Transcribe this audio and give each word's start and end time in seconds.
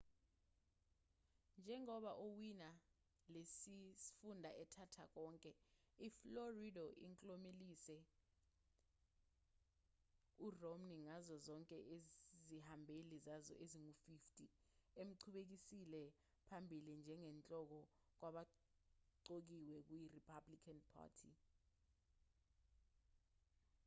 njengoba 1.61 2.11
owina 2.25 2.69
lesi 3.33 3.77
sifunda 4.03 4.49
ethatha 4.63 5.05
konke 5.15 5.51
iflorida 6.07 6.85
inklomelise 7.07 7.97
uromney 10.45 10.99
ngazo 11.05 11.35
zonke 11.47 11.77
izihambeli 11.95 13.15
zayo 13.25 13.53
ezingu-50 13.63 14.37
emqhubekisele 15.01 16.01
phambili 16.47 16.91
njengenhloko 17.01 17.79
kwabaqokiwe 18.17 19.77
kuyi-republican 19.87 20.79
party 20.91 21.31